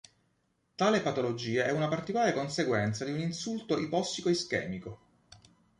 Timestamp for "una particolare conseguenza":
1.71-3.05